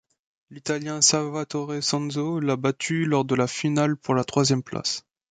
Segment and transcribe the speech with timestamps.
[0.49, 5.05] L'italien Salvatore Sanzo l’a battu lors de la finale pour la troisième place.